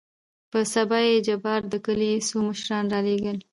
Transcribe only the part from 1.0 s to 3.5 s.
يې جبار دکلي څو مشران رالېږل.